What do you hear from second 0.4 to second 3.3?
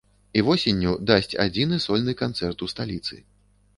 восенню дасць адзіны сольны канцэрт у сталіцы.